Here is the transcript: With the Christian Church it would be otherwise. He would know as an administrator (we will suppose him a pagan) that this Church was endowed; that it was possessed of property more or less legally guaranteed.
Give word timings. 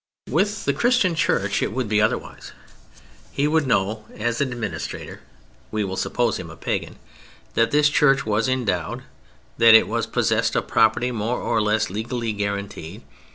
With 0.31 0.65
the 0.65 0.73
Christian 0.73 1.13
Church 1.13 1.61
it 1.61 1.71
would 1.73 1.87
be 1.87 2.01
otherwise. 2.01 2.53
He 3.31 3.47
would 3.47 3.67
know 3.67 4.05
as 4.17 4.41
an 4.41 4.51
administrator 4.51 5.21
(we 5.69 5.83
will 5.83 5.95
suppose 5.95 6.37
him 6.37 6.49
a 6.49 6.57
pagan) 6.57 6.95
that 7.53 7.69
this 7.69 7.87
Church 7.87 8.25
was 8.25 8.49
endowed; 8.49 9.03
that 9.59 9.75
it 9.75 9.87
was 9.87 10.07
possessed 10.07 10.55
of 10.55 10.67
property 10.67 11.11
more 11.11 11.37
or 11.39 11.61
less 11.61 11.91
legally 11.91 12.33
guaranteed. 12.33 13.03